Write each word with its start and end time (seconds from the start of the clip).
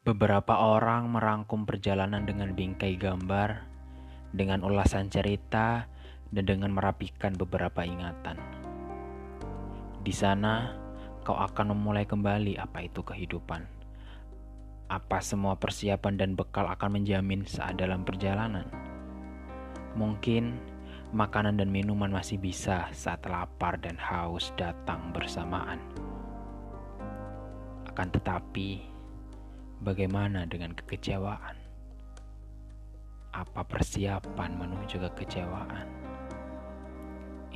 Beberapa 0.00 0.56
orang 0.56 1.12
merangkum 1.12 1.68
perjalanan 1.68 2.24
dengan 2.24 2.56
bingkai 2.56 2.96
gambar, 2.96 3.68
dengan 4.32 4.64
ulasan 4.64 5.12
cerita, 5.12 5.92
dan 6.32 6.44
dengan 6.48 6.72
merapikan 6.72 7.36
beberapa 7.36 7.84
ingatan. 7.84 8.40
Di 10.00 10.08
sana, 10.08 10.72
kau 11.20 11.36
akan 11.36 11.76
memulai 11.76 12.08
kembali 12.08 12.56
apa 12.56 12.80
itu 12.80 13.04
kehidupan. 13.04 13.68
Apa 14.88 15.20
semua 15.20 15.60
persiapan 15.60 16.16
dan 16.16 16.32
bekal 16.32 16.64
akan 16.72 16.96
menjamin 16.96 17.44
saat 17.44 17.76
dalam 17.76 18.00
perjalanan? 18.00 18.72
Mungkin 20.00 20.56
makanan 21.12 21.60
dan 21.60 21.68
minuman 21.68 22.08
masih 22.08 22.40
bisa 22.40 22.88
saat 22.96 23.20
lapar 23.28 23.76
dan 23.76 24.00
haus 24.00 24.48
datang 24.56 25.12
bersamaan. 25.12 25.76
Akan 27.84 28.08
tetapi, 28.08 28.89
Bagaimana 29.80 30.44
dengan 30.44 30.76
kekecewaan? 30.76 31.56
Apa 33.32 33.64
persiapan 33.64 34.52
menuju 34.60 35.00
kekecewaan? 35.08 35.88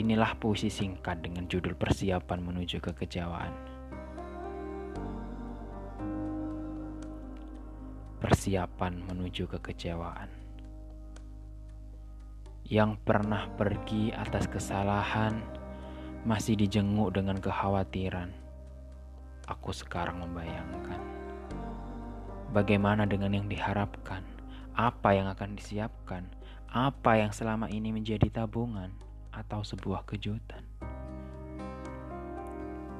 Inilah 0.00 0.32
puisi 0.40 0.72
singkat 0.72 1.20
dengan 1.20 1.44
judul 1.52 1.76
Persiapan 1.76 2.40
Menuju 2.40 2.80
Kekecewaan. 2.80 3.52
Persiapan 8.24 9.04
menuju 9.04 9.44
kekecewaan. 9.44 10.32
Yang 12.64 13.04
pernah 13.04 13.52
pergi 13.52 14.16
atas 14.16 14.48
kesalahan 14.48 15.44
masih 16.24 16.56
dijenguk 16.56 17.12
dengan 17.12 17.36
kekhawatiran. 17.36 18.32
Aku 19.44 19.76
sekarang 19.76 20.24
membayangkan 20.24 21.23
Bagaimana 22.54 23.02
dengan 23.02 23.34
yang 23.34 23.50
diharapkan? 23.50 24.22
Apa 24.78 25.10
yang 25.10 25.26
akan 25.26 25.58
disiapkan? 25.58 26.22
Apa 26.70 27.18
yang 27.18 27.34
selama 27.34 27.66
ini 27.66 27.90
menjadi 27.90 28.30
tabungan 28.30 28.94
atau 29.34 29.66
sebuah 29.66 30.06
kejutan? 30.06 30.62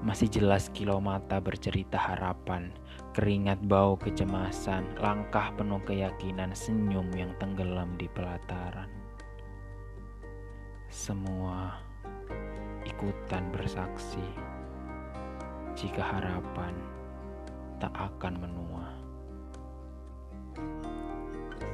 Masih 0.03 0.27
jelas 0.27 0.75
kilau 0.75 0.99
mata 0.99 1.39
bercerita 1.39 1.95
harapan, 1.95 2.75
keringat 3.15 3.63
bau 3.63 3.95
kecemasan, 3.95 4.99
langkah 4.99 5.55
penuh 5.55 5.79
keyakinan, 5.87 6.51
senyum 6.51 7.07
yang 7.15 7.31
tenggelam 7.39 7.95
di 7.95 8.11
pelataran. 8.11 8.91
Semua 10.91 11.79
ikutan 12.83 13.55
bersaksi 13.55 14.27
jika 15.79 16.03
harapan 16.03 16.75
tak 17.79 17.95
akan 17.95 18.35
menua. 18.43 18.94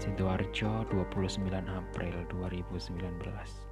Sidoarjo 0.01 0.87
29 0.91 1.69
April 1.77 2.27
2019 2.33 3.70